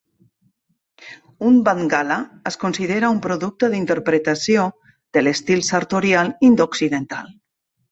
[1.49, 2.17] Un Bandhgala
[2.51, 4.65] es considera un producte d'interpretació
[5.19, 7.33] de l'estil sartorial indo-occidental.